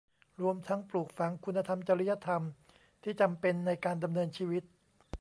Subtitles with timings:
[0.41, 2.43] รวมทั้งปลูกฝังคุณธรรมจริยธรรม
[3.03, 4.63] ที่จำเป็นในการดำเนินชีวิต